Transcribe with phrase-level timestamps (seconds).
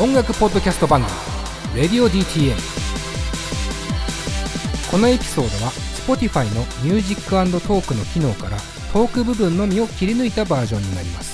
[0.00, 1.12] 音楽ポッドキャスト番組
[1.80, 2.56] 「Radio DTM」
[4.90, 5.70] このエピソードは
[6.04, 8.56] Spotify の Music + Talk の機能から
[8.92, 11.33] トーク部分のみを切り抜いたバージョンになります。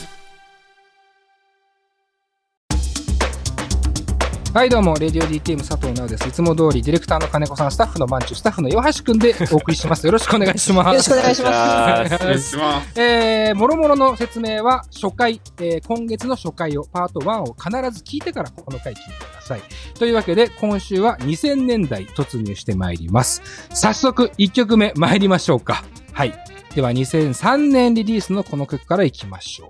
[4.53, 6.28] はいどうも、 Radio DTM 佐藤直です。
[6.28, 10.04] いつも通りディレクターの金子さん、スタッフのマンチュ、スタッフの岩橋くんでお送りします。
[10.04, 10.88] よろしくお願いします。
[10.88, 12.14] よろしくお願いします。
[12.17, 13.00] お願いします。
[13.00, 19.60] えー、もろもろの説明は初回、えー、今月の初回を、パート1を必ず聞いてからこの回聞いてください。
[19.96, 23.42] というわけで、今週は2000年代突入してまいります。
[23.73, 25.84] 早速、1曲目参りましょうか。
[26.12, 26.34] はい。
[26.74, 29.68] では、2003年リリースのこの曲からいきましょう。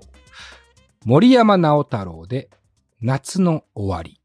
[1.05, 2.49] 森山直太朗で、
[2.99, 4.20] 夏の終わり。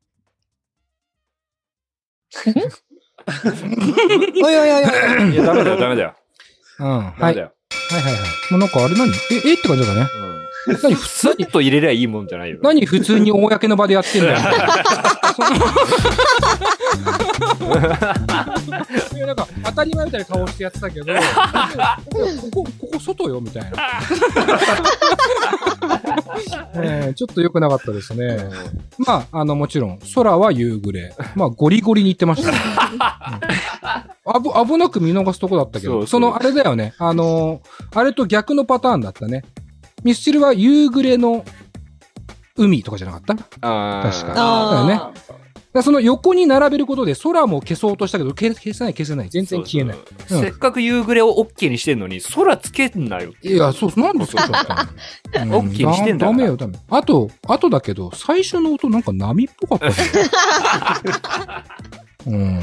[4.45, 5.33] おいおいおいおい。
[5.33, 6.15] いや、ダメだよ、ダメだよ。
[6.79, 6.89] うん。
[7.11, 7.15] はい。
[7.21, 7.53] ダメだよ。
[7.91, 8.23] はいはいはい。
[8.53, 9.09] もうなんかあれ何？
[9.11, 9.13] え、
[9.51, 10.01] えって感じだね。
[10.01, 10.36] うん。
[10.67, 12.59] 何普通ちょっと入れりゃいいもんじゃないよ。
[12.63, 14.39] 何普通に公の場でやってんだよ。
[19.15, 21.21] いや なんか当たり前みたいな顔してやってたけど、こ
[22.51, 23.71] こ、ここ外よみたいな。
[26.75, 28.39] えーちょっと良くなかったですね。
[28.99, 31.15] まあ、あの、もちろん、空は夕暮れ。
[31.35, 32.59] まあ、ゴリゴリに言ってましたね。
[32.93, 32.99] うん
[34.27, 36.95] 危危なく見逃すとこだったけど、その、あれだよね。
[36.99, 39.45] あのーあれと逆のパターンだったね。
[40.07, 41.45] ミスチルは夕暮れの
[42.57, 43.35] 海とかじゃなかった？
[43.61, 45.15] あー確かあーだよね
[45.73, 49.29] らその横に並べることで空も消そうとしたけど、消消せない消せない。
[49.29, 49.97] 全然消えない。
[49.97, 53.33] そうそうせっかく夕暮れを OK にしてんのに、空つけんなよ。
[53.43, 54.87] いや、そう、なんでそうしちゃっ
[55.33, 56.79] たの、 オッケーにしてんだからダメよ、ダメ。
[56.89, 61.65] あと、あとだけど、最初の音なんか波っぽかった
[62.27, 62.61] うん。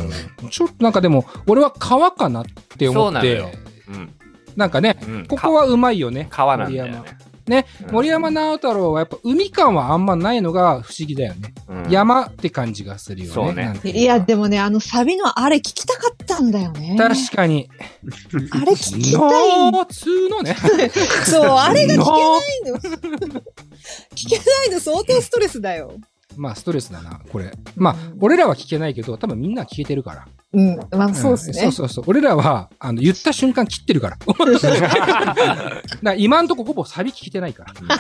[0.49, 2.45] ちょっとなんかでも、俺は川かなっ
[2.77, 3.55] てそう思ってなのよ、。
[3.89, 4.13] うん。
[4.55, 5.25] なんかね、うん。
[5.27, 6.25] ここはうまいよね。
[6.31, 6.99] 川なんだよね。
[7.47, 11.53] ね、うん森山直太朗はやっぱ海感はあんまないのが不思議だよね。
[11.67, 13.73] うん山って感じがするよね。
[13.83, 16.95] ねいや、でもね、あのサビのあれ聞きたかったんだよね。
[16.97, 17.69] 確かに。
[18.51, 19.71] あれ聞きたい。
[19.71, 20.55] 夏のね。
[21.25, 22.77] そう、あれが聞けないの。
[24.15, 25.97] 聞けないの相当ストレスだよ。
[26.37, 27.51] まあ、ストレスだな、これ。
[27.75, 30.27] まあ、俺らは聞けないけど、多分みんなは聞けてるから。
[30.53, 31.59] うん、まあそうですね。
[31.59, 32.03] んそうそうそう。
[32.07, 34.17] 俺らは、あの、言った瞬間切ってるから。
[34.25, 37.73] だから今んとこほぼサビ聞けてないから。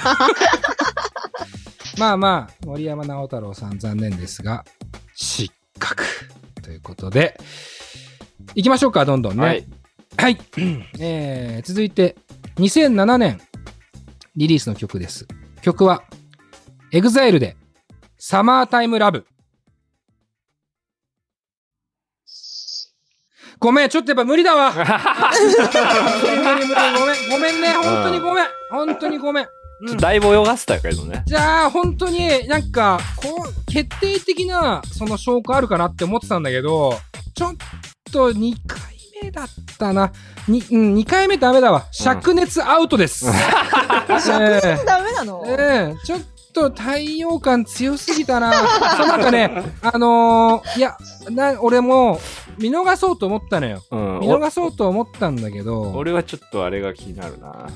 [1.97, 4.65] まあまあ、森山直太朗さん残念ですが、
[5.15, 6.03] 失格。
[6.61, 7.39] ということで、
[8.55, 9.41] 行きましょうか、どんどんね。
[9.43, 9.65] はい。
[10.17, 10.39] はい。
[10.99, 12.15] えー、続いて、
[12.57, 13.41] 2007年
[14.35, 15.27] リリースの曲です。
[15.61, 16.03] 曲は、
[16.91, 17.55] EXILE で、
[18.25, 19.25] サマータイムラブ。
[23.59, 24.71] ごめん、ちょっとやっぱ無理だわ。
[24.71, 24.87] 無理
[26.37, 28.45] 無理無理、ごめん、ごめんね、本当にごめん。
[28.71, 29.43] 本当にごめん。
[29.89, 31.23] うんだいぶ泳がせたけどね。
[31.25, 36.97] じゃあ、本当になんか、こう、決定的な、その証拠あるかなって思ってたんだけど、
[37.35, 37.55] ちょっ
[38.09, 38.79] と2回
[39.21, 39.47] 目だっ
[39.77, 40.13] たな。
[40.47, 41.87] に、うん、2回目ダメだわ。
[41.91, 43.25] 灼熱アウトです。
[44.07, 46.21] 灼熱ダメなの、ええちょっ
[46.53, 48.53] と太陽感強すぎたな。
[48.97, 50.95] そうなんかね、あのーいや、
[51.29, 52.19] な、俺も
[52.57, 53.81] 見逃そうと思ったのよ。
[53.91, 54.19] うん。
[54.21, 57.67] 見逃そうと思ったんだけおど、俺はちょっとあれが気になるな。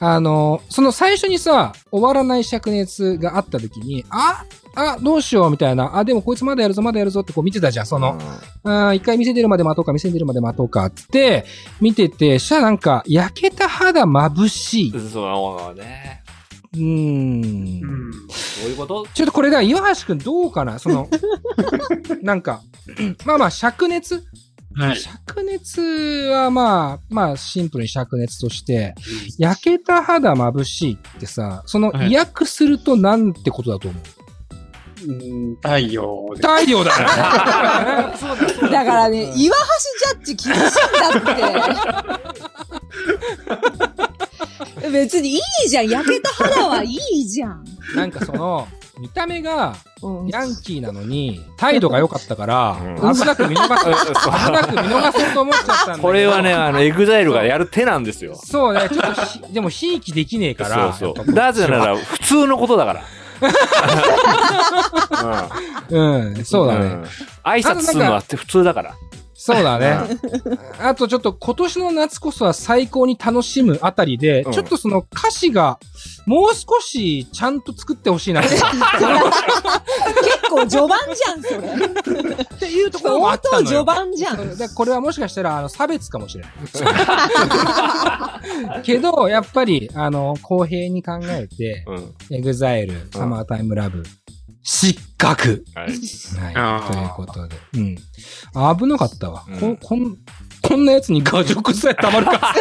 [0.00, 4.44] あのーその最初にさ、終わらない灼熱があった時に、あ、
[4.76, 8.16] あ、どうしようみたいな、あ、でもこいつまだやるぞ、まだやるぞってこう見てたじゃん、その、
[8.62, 11.44] あー一回店出るまで待とうか、店出るまで待とうかって、
[11.80, 14.92] 見てて、したらなんか、焼けた肌眩しい。
[14.94, 15.08] うん。
[15.10, 16.22] そうね。
[16.74, 17.80] うーん。
[17.80, 17.86] ど
[18.66, 19.06] ういうこと？
[19.14, 20.78] ちょっとこれが岩橋くんどうかな？
[20.78, 21.08] その、
[22.22, 22.60] なんか、
[23.24, 24.24] まあまあ、灼熱？
[24.76, 24.98] はい。
[24.98, 25.80] 灼熱
[26.30, 28.94] はまあ、まあ、シンプルに灼熱として、
[29.38, 32.10] 焼けた肌眩しいってさ、その、はい。
[32.12, 34.02] 威訳するとなんてことだと思う？
[35.06, 36.90] うん太陽で太陽だ。
[36.98, 42.27] ねだからね、岩橋ジャッジ厳しいんだって。
[44.88, 45.88] 別にいいじゃん。
[45.88, 47.64] 焼けた肌はいいじゃん。
[47.94, 48.66] なんかその、
[48.98, 53.90] 見た目がうんヤンキーなのに、態度が良かったから、うん危なく見逃す、危
[54.52, 58.34] なく見逃そうと思っちゃったんだけどこれはね、あの、 EXILE がやる手なんですよ。
[58.36, 60.92] そうね、ちょっとひ、でも、ひいきできねえから。
[60.92, 61.32] そうそう。
[61.32, 63.04] なぜなら、普通のことだから。
[65.90, 66.86] うん、そうだね。
[66.86, 67.04] ん
[67.44, 68.94] 挨拶するのは普通だから。
[69.40, 69.96] そうだね。
[70.80, 75.78] あとちょっと今年の夏こそは最高に楽しむあたりで、うんちょっとその歌詞が
[76.26, 78.64] もう少しちゃんと作ってほしいなって結
[80.50, 81.58] 構序盤じゃん、それ。
[82.42, 84.06] っていうところもあ相当序ったのよ。
[84.08, 84.34] 盤じゃ。
[84.34, 86.52] んでこれはもしかしたらあの差別かもしれない。
[88.82, 91.94] けど、やっぱり、あの、公平に考えて、う
[92.34, 92.36] ん。
[92.36, 94.02] EXILE、Summer Time Love、
[94.70, 95.64] 失格。
[95.74, 95.88] はい。
[95.88, 96.92] はい。
[96.92, 97.56] ということで。
[97.72, 97.96] うん。
[98.76, 99.46] 危なかったわ。
[99.48, 100.18] うんここん、
[100.68, 102.54] こんなやつに画力さえたまるか。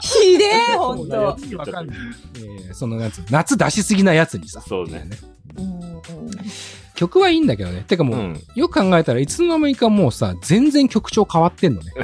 [0.00, 1.16] ひでえ、ほんと。
[1.16, 1.36] わ
[1.66, 1.96] かんない。
[2.36, 4.60] えーそのやつ、夏出しすぎなやつにさ。
[4.60, 5.08] そうね。
[5.58, 5.86] うん
[6.94, 7.84] 曲はいいんだけどね。
[7.86, 8.40] てかもう、うん。
[8.54, 11.92] よく考えたらいつの間にかもうさ、全然曲調変わってんのね。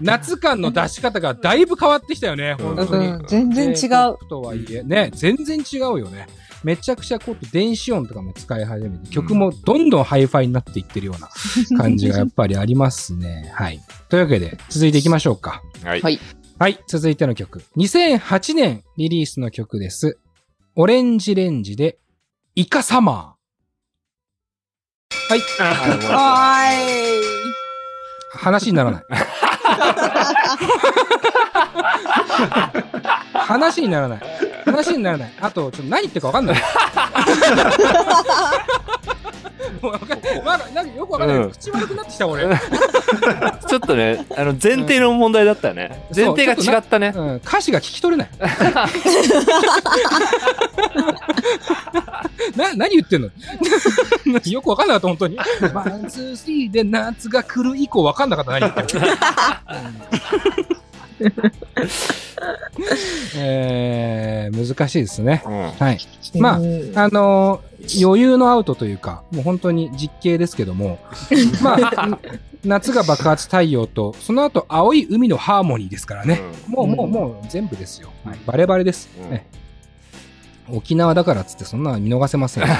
[0.00, 3.06] 夏感の出し方がだいぶ変わってきたよね、本当に。
[3.08, 3.76] うん全然違う。
[3.78, 6.28] 曲とはいえ、ね、全然違うよね。
[6.64, 11.28] めちゃくちゃこう電子音とかも使い始めて、曲もどんどんハイファイになっていってるような
[11.78, 13.52] 感じがやっぱりありますね。
[13.54, 13.80] はい。
[14.08, 15.62] というわけで、続いていきましょうか。
[15.84, 16.00] はい。
[16.00, 16.18] はい
[16.56, 17.62] はい、続いての曲。
[17.76, 20.18] 2008年リリースの曲です。
[20.76, 21.98] ORANGE RANGEで、
[22.54, 25.30] イカ SUMMERー。
[25.30, 25.40] はい。
[25.40, 27.24] はーい。
[28.30, 29.02] 話にならない。
[33.34, 34.20] 話にならない。
[34.64, 35.32] 話にならない。
[35.40, 36.56] あと、ちょっと何言ってるかわかんない。
[39.80, 41.36] もうわかんないまだ、なんかよくわかんない。
[41.38, 42.44] うん口悪くなってきた、俺。
[43.68, 46.06] ちょっとね、あの、前提の問題だったよね。
[46.14, 47.12] 前提が違ったね。
[47.14, 48.30] うん、歌詞が聞き取れない。
[52.56, 53.30] な、何言ってんの？
[54.44, 55.36] よくわかんなかった、本当に。
[55.36, 59.06] one, two, three で夏が来る以降わかんなかった、何言ってんの？
[61.20, 61.32] う ん
[63.36, 65.42] えー、難しいですね。
[65.46, 65.70] うん。
[65.72, 65.98] はい。
[66.38, 70.98] まあうんあのー余裕のアウトというか、もう本当に実刑ですけども、
[71.60, 72.18] まあ、
[72.64, 76.40] 夏が爆発太陽と、その後青い海のハーモニーですからね。
[76.66, 78.08] もう、もう、もう全部ですよ。
[78.24, 79.46] はい、バレバレです、うんね
[80.66, 82.64] 沖縄だからっつってそんなの見逃せません。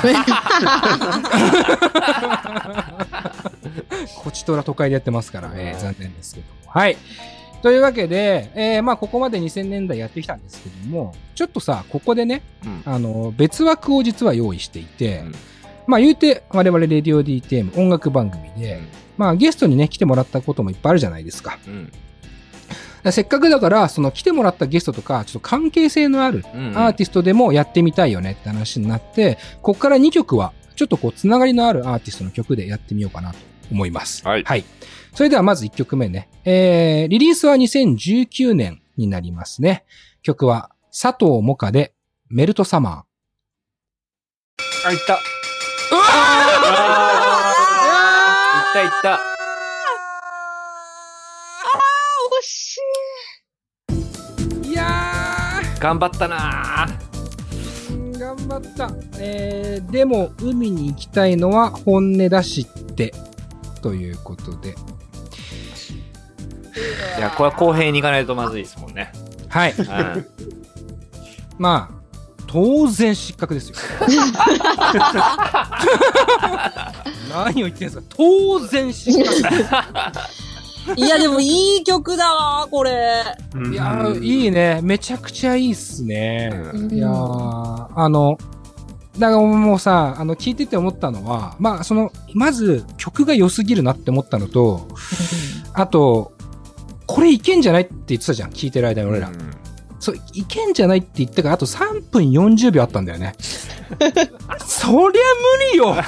[4.16, 6.70] こちとら都会でやってますから、えー残念ですけども。
[6.70, 6.96] はい。
[7.64, 12.82] というわけで、えーまあ、ここまで2000年代やってきたんですけども、ちょっとさ、ここでね、うん。
[12.84, 15.34] あの、別枠を実は用意していて、うん
[15.86, 18.80] まあ言うて、我々レディオ DTM 音楽番組で、
[19.16, 21.58] まあゲストにね、来てもらったこともいっぱいあるじゃないですか。
[23.10, 26.76] せっかくだから、その来てもらったゲストとか、ちょっと関係性のあるうん。
[26.76, 33.38] アーティストでもやってみたいよねって話になって、ここから2曲は、ちょっとこう、つながりのあるアーティストの曲でやってみようかなと
[33.72, 34.26] 思います。
[34.26, 34.64] はいはい。
[35.14, 36.28] それではまず1曲目ね。
[36.44, 39.84] えー、リリースは2019年になりますね。
[40.22, 41.94] 曲は、佐藤萌歌で、
[42.28, 44.88] メルトサマー。
[44.88, 45.14] あ、いった。
[45.14, 45.20] いっ
[48.72, 49.20] たいった。
[52.40, 52.78] 惜し
[54.66, 54.70] い。
[54.70, 54.82] いや
[55.78, 58.90] 頑張ったなー、頑張った。
[59.20, 63.14] えー、でも、海に行きたいのは本音だしって、
[63.80, 64.74] ということで。
[67.16, 69.12] いや、これは公平に行かないとまずいですもんね。
[69.48, 69.74] はい。
[69.76, 70.26] うん。
[71.58, 71.94] まあ、
[72.46, 73.76] 当然失格ですよ。
[77.32, 79.34] 何を言ってんすか当然失格。
[80.96, 83.24] いや、でもいい曲だわ、これ。
[83.70, 84.80] いやー、いいね。
[84.82, 86.50] めちゃくちゃいいっすね。
[86.74, 88.36] うんいやー、あの、
[89.18, 94.88] だからもうさ、あの、聞いてて思ったのは、まあ、その、まず曲が良すぎるなって思ったのと、
[95.72, 96.33] あと、
[97.14, 99.28] これいけんじゃないって言ってたじゃん、聞いてる間に俺ら。
[99.28, 99.50] うん
[100.00, 103.34] そう、いけんじゃないって言ってから、あと3分40秒あったんだよね。
[104.66, 105.12] そりゃ無
[105.72, 105.94] 理よ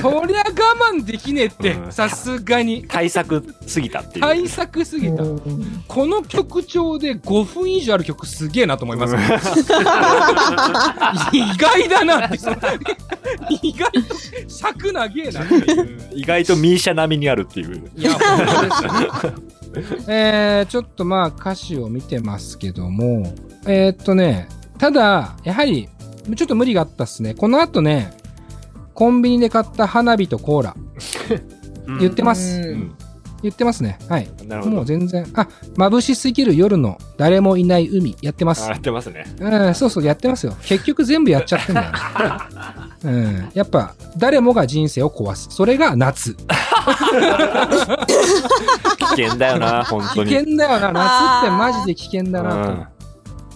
[0.00, 0.44] そりゃ我
[0.92, 2.84] 慢できねえってう、んさすがに。
[2.88, 4.24] 対策すぎたっていう。
[4.24, 5.22] 対策すぎた。
[5.88, 9.14] この曲調で5分以上ある曲すげえなと思います。
[11.36, 12.38] 意外だなって、
[13.62, 14.00] 意外と
[14.48, 16.10] 尺長えなっていう。
[16.14, 17.90] 意外とミーシャ並みにあるっていう。
[17.96, 18.84] いや、本当です
[19.26, 19.32] よ。
[20.08, 23.32] えー、ちょっとまあ歌詞を見てますけども、
[23.66, 24.48] えー、っとね、
[24.78, 25.88] ただ、やはり、
[26.36, 27.34] ちょっと無理があったっすね。
[27.34, 28.12] この後ね、
[28.94, 30.76] コンビニで買った花火とコーラ、
[32.00, 32.60] 言ってます。
[32.60, 32.94] うん
[33.42, 33.98] 言ってますね。
[34.08, 34.28] はい。
[34.46, 34.76] なるほど。
[34.76, 38.70] もう全然、あ、眩しすぎる夜の誰もいない海、やってますあ。
[38.70, 39.24] やってますね。
[39.40, 40.56] うん、そうそう、やってますよ。
[40.62, 41.98] 結局全部やっちゃってんだよね。
[43.04, 43.50] うん。
[43.54, 45.48] やっぱ、誰もが人生を壊す。
[45.50, 46.34] それが夏。
[46.34, 46.44] 危
[49.06, 50.34] 険だよな、本危当に。
[50.34, 50.92] 険だよな。
[50.92, 52.90] 夏ってマジで危険だな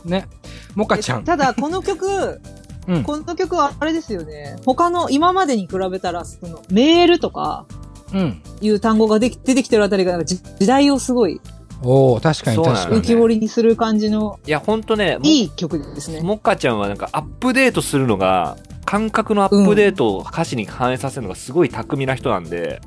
[0.05, 0.09] と。
[0.09, 0.29] ね。
[0.75, 1.25] モカちゃん。
[1.25, 2.41] ただ、この曲、
[2.89, 3.03] うん。
[3.05, 4.57] この曲はあれですよね。
[4.65, 7.82] 他の、今までに比べたら、その、メールとか、うん。
[8.61, 11.41] いう単語ができ出てきてるあたりが、なんかじ時代をすごい
[11.85, 13.03] おお確かにそうなの浮確かに。
[13.03, 16.21] き彫りにする感じの、いや、本当ね、いい曲ですね。
[16.21, 22.81] もっかちゃんはなんかアップデートするのが、感覚のアップデートを歌詞に反映させるのがすごい巧みな人なんで、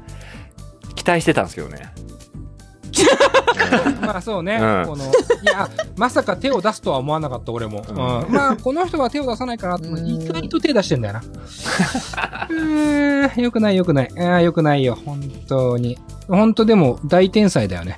[0.96, 1.92] 期待してたんですけどね。
[4.02, 5.08] まあそうね、うんこの、い
[5.46, 7.84] や、まさか手を出すとは思わなかった俺も。
[7.88, 11.22] うんうんまあ、この人は手を出さないかな意外と手出してんだよな。
[11.22, 14.10] うーん、よくないよくない。
[14.18, 15.98] あーよくないよ、本当に。
[16.28, 17.96] 本当でも大天才だよね。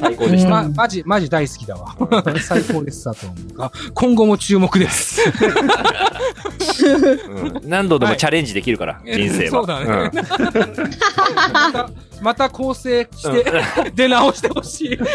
[0.00, 0.50] 最高でした。
[0.50, 1.96] ま、マジ、マジ大好きだわ。
[2.40, 3.72] 最高です、佐藤が。
[3.94, 5.22] 今後も注目です。
[6.84, 9.50] うん何度でもチャレンジできるから、人生は。
[9.50, 10.10] そうだね
[12.20, 13.44] また、構成して、
[13.94, 14.98] 出直してほしい。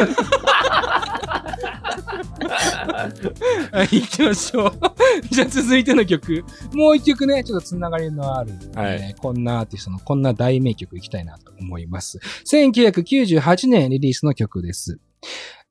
[3.72, 4.74] はい、行きましょう。
[5.30, 6.44] じゃあ続いての曲。
[6.74, 12.20] もう一曲ね、ちょっとつながりのある、はいえーこんなアーティストのこんな大名曲いきたいなと思います。
[12.46, 15.00] 1998年リリースの曲です。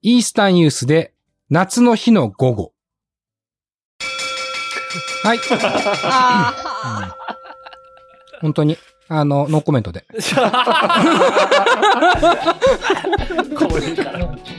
[0.01, 1.13] イースタンユースで
[1.51, 2.73] 夏の日の午後。
[5.23, 5.39] はい。
[8.43, 8.77] あ本当に、
[9.09, 10.05] あの、ノーコメントで。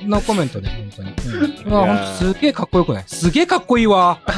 [0.06, 1.10] ノーコメントで、本当に。
[1.66, 3.04] うん、すげえかっこよくない？
[3.08, 4.20] すげえかっこいいわ。
[4.28, 4.34] ね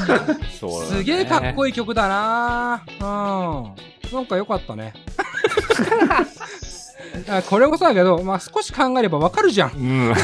[0.87, 3.05] すげえかっこいい曲だなうん。
[4.13, 4.93] なんかよかったね。
[7.29, 9.71] あこれもそうだけど、まあ少し考えればわかるじゃん。
[9.71, 9.73] う
[10.11, 10.13] ん。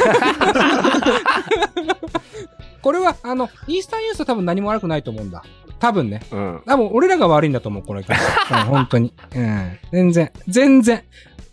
[2.81, 5.43] これは、あの、イースタンユースは多分何も悪くないと思うんだ。
[5.81, 6.21] 多分ね。
[6.31, 6.61] うん。
[6.65, 8.13] 多分俺らが悪いんだと思う、この曲。
[8.51, 9.13] うん、本当に。
[9.35, 9.79] うん。
[9.91, 11.03] 全然、全然、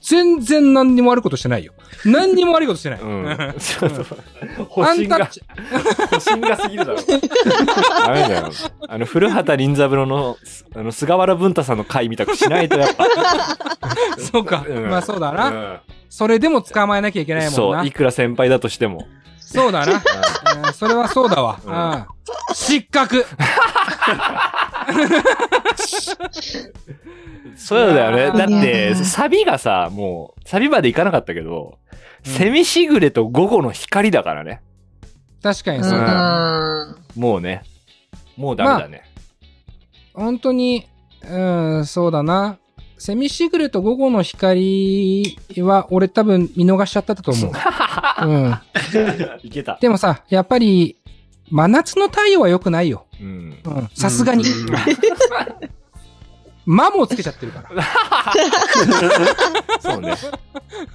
[0.03, 1.73] 全然何にも悪いことしてないよ。
[2.05, 3.01] 何にも悪いことしてない。
[3.01, 3.55] うん。
[3.59, 4.03] ちょっと、
[4.63, 6.99] ア保身が 保身が過ぎるだろ。
[8.07, 8.51] ダメだよ。
[8.87, 10.37] あの、古畑任三郎の、
[10.77, 13.07] あの、菅原文太さんの回みたくしないとやっぱ。
[14.21, 14.63] そうか。
[14.69, 15.49] うんまあそうだな。
[15.49, 15.79] うん
[16.11, 17.57] それでも捕まえなきゃいけないもんな。
[17.57, 19.07] そう、いくら先輩だとしても。
[19.39, 19.93] そうだな。
[19.95, 21.61] うんそれはそうだわ。
[21.65, 22.05] うんうん
[22.53, 23.25] 失格
[27.57, 28.39] そうだよね。
[28.39, 31.79] だって、うんサビがさ、もう、サビまでいかなかったけど、
[32.27, 34.61] うんセミシグレと午後の光だからね。
[35.41, 36.97] 確かにーそうだ。
[37.17, 37.63] うんもうね。
[38.37, 39.03] もうダメだね。
[40.15, 40.87] 本当に、
[41.29, 41.43] う
[41.79, 42.59] ん、そうだな。
[42.99, 47.53] セミシグレと午後の光は、俺多分見逃しちゃったと思う。
[48.27, 48.59] うん。
[49.43, 49.79] いけた。
[49.81, 50.97] でもさ、やっぱり、
[51.51, 53.07] 真夏の太陽は良くないよ。
[53.21, 53.59] うん。
[53.65, 53.89] うん。
[53.95, 54.45] さすがに。
[56.67, 57.71] 間もつけちゃってるから。
[59.81, 60.15] そうね。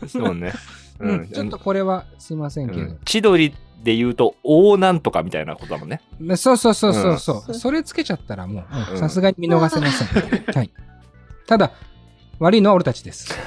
[0.07, 0.53] そうね。
[0.99, 1.27] ううん。
[1.29, 2.99] ちょっとこれは、すいませんけどうん。
[3.05, 6.01] 千鳥で言うと、大なんとかみたいなことだもんね。
[6.19, 10.07] ねそうそうそうそうそう、それつけちゃったらもうう、んさすがに見逃せません。
[10.55, 10.69] はい。
[11.47, 11.71] ただ、
[12.39, 13.33] 悪いのは俺たちです。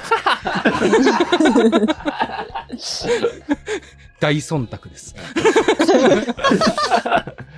[4.19, 5.15] 大忖度です。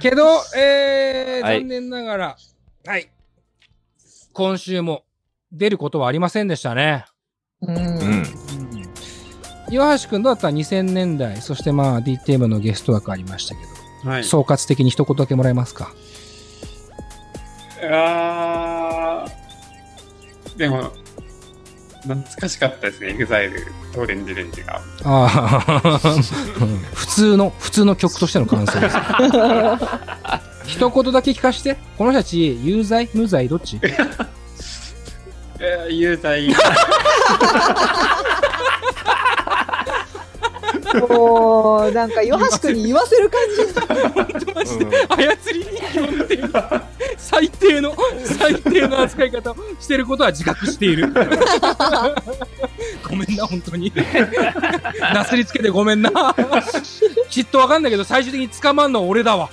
[0.02, 0.26] けど、
[0.58, 2.38] えー、はい残念ながら、
[2.86, 3.10] はい。
[4.34, 5.04] 今週も
[5.52, 7.06] 出ることはありませんでしたね。
[7.62, 8.24] うんうん。
[9.70, 13.62] 岩橋くんどうだった ?2000 年代、そしてまあ DTM のゲスト枠ありましたけ
[14.06, 14.24] ど、はい。
[14.24, 15.94] 総括的に一言だけもらえますか？
[17.92, 20.92] あーでも、
[22.04, 23.10] 懐かしかったですね。
[23.10, 23.52] EXILE、
[23.94, 24.82] トーレンジレンジが。
[25.04, 26.00] ああ、
[26.94, 28.96] 普通の、普通の曲としての感想です。
[30.66, 31.78] 一言だけ聞かして。
[31.98, 33.80] この人たち、有罪無罪どっち？
[35.60, 36.54] えー、有罪。
[41.10, 43.42] もう、なんか、岩橋くんに言わせる感
[44.46, 44.54] じ。
[44.54, 45.18] マジで、操
[45.54, 46.52] り人形っていう
[47.40, 51.14] 最低の、最低の扱い方をしてることは自覚している。
[53.08, 53.94] ごめんな、本当に。
[55.14, 56.12] なすりつけてごめんな。
[57.30, 59.50] きっとわかんないけど、最終的に捕まんのは俺だわ。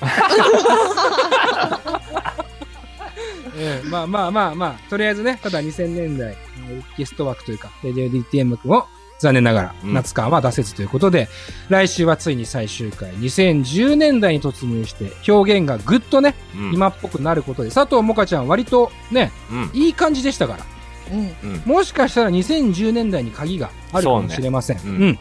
[3.58, 6.36] ええまあまあまあまあ、とりあえずね、ただ2000年代、
[6.98, 8.86] ゲスト枠というか、レディオ DTM 枠を
[9.18, 11.28] 残念ながらうん夏感は出せずということで、
[11.68, 16.74] 来週はついに最終回、2010年代に突入して、表現がぐっとね、うん。
[16.74, 19.70] 今っぽくなることで、佐藤もかちゃん割とね、うん。
[19.72, 20.66] いい感じでしたから、
[21.12, 21.52] うん。
[21.54, 21.62] うん。
[21.64, 24.78] もしかしたら2010年代に鍵があるかもしれません。
[24.78, 25.18] うねうんん。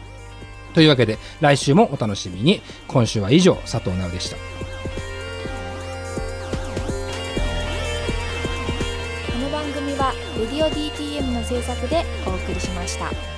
[0.74, 2.60] というわけで、来週もお楽しみに。
[2.88, 4.36] 今週は以上、佐藤直でした。
[4.36, 4.42] こ
[9.42, 13.35] の番組は「レディオ DTM」の制作でお送りしました。